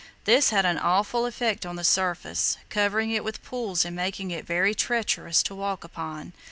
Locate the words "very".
4.47-4.73